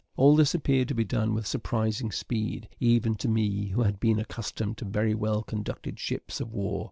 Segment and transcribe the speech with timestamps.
[0.17, 4.17] All this appeared to be done with surprising speed, even to me who had been
[4.17, 6.79] accustomed to very well conducted ships of war.